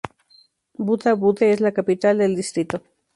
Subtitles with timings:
[0.79, 2.81] Butha-Buthe es la capital del distrito.